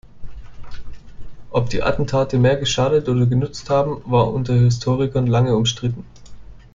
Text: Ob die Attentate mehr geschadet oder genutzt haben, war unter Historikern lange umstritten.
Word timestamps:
Ob 1.51 1.69
die 1.69 1.83
Attentate 1.83 2.39
mehr 2.39 2.55
geschadet 2.55 3.07
oder 3.07 3.27
genutzt 3.27 3.69
haben, 3.69 4.01
war 4.05 4.33
unter 4.33 4.55
Historikern 4.55 5.27
lange 5.27 5.55
umstritten. 5.55 6.03